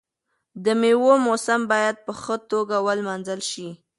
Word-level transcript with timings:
د 0.65 0.65
میوو 0.81 1.13
موسم 1.27 1.61
باید 1.71 1.95
په 2.05 2.11
ښه 2.21 2.35
توګه 2.51 2.75
ولمانځل 2.87 3.41
شي. 3.51 3.67